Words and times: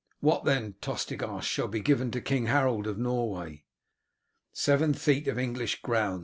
"What, 0.19 0.45
then," 0.45 0.73
Tostig 0.81 1.21
asked, 1.21 1.47
"shall 1.47 1.67
be 1.67 1.79
given 1.79 2.09
to 2.09 2.21
King 2.21 2.47
Harold 2.47 2.87
of 2.87 2.97
Norway?" 2.97 3.65
"Seven 4.51 4.95
feet 4.95 5.27
of 5.27 5.37
English 5.37 5.83
ground!" 5.83 6.19